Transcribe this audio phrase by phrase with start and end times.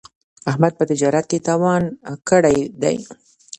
[0.49, 1.83] احمد په تجارت کې تاوان
[2.29, 2.97] کړی دی.